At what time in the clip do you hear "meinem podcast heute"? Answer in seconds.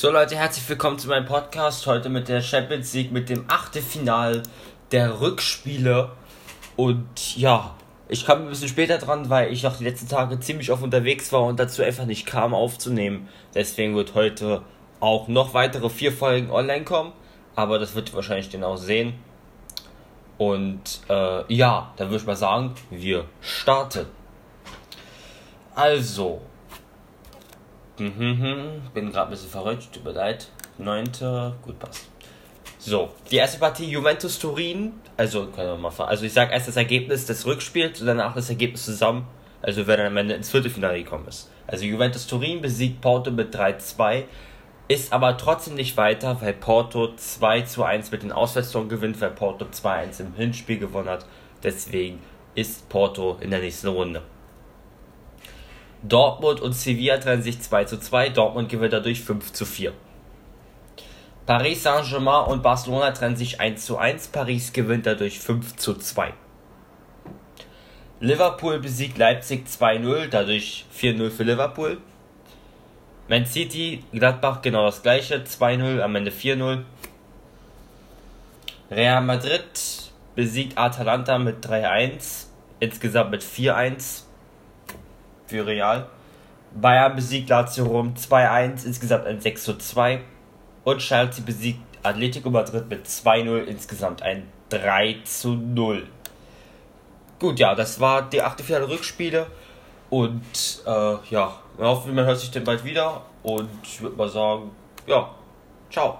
1.08-2.08